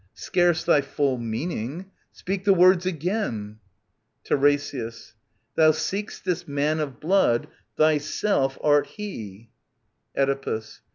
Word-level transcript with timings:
Scarce 0.15 0.63
thy 0.63 0.81
full 0.81 1.19
meaning. 1.19 1.91
Speak 2.11 2.43
the 2.43 2.55
words 2.55 2.87
again. 2.87 3.59
Tiresias. 4.23 5.13
Thou 5.53 5.69
seek*st 5.69 6.25
this 6.25 6.47
man 6.47 6.79
of 6.79 6.99
blood: 6.99 7.47
Thyself 7.77 8.57
art 8.63 8.87
he 8.97 9.51
Oedipus. 10.17 10.81